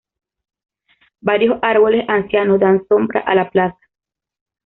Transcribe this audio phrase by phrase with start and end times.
[1.21, 3.77] Varios árboles ancianos dan sombra a la plaza.